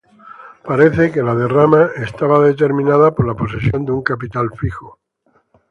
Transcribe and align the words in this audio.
Parece 0.69 1.11
que 1.11 1.21
la 1.21 1.35
derrama 1.35 1.91
estaba 1.95 2.39
determinada 2.43 3.13
por 3.13 3.27
la 3.27 3.35
posesión 3.35 3.85
de 3.85 3.91
un 3.91 4.01
capital 4.01 4.49
fijo. 4.59 4.97